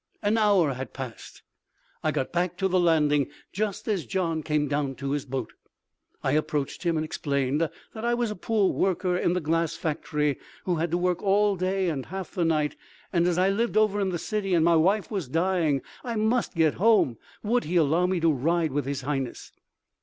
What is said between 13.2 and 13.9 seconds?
as I lived